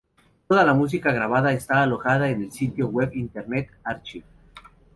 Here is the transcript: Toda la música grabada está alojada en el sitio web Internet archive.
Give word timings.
Toda 0.47 0.63
la 0.65 0.73
música 0.73 1.11
grabada 1.11 1.53
está 1.53 1.83
alojada 1.83 2.27
en 2.31 2.41
el 2.41 2.51
sitio 2.51 2.87
web 2.87 3.11
Internet 3.13 3.69
archive. 3.83 4.25